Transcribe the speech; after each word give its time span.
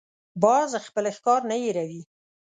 باز 0.43 0.71
خپل 0.85 1.05
ښکار 1.17 1.41
نه 1.49 1.55
هېروي 1.63 2.01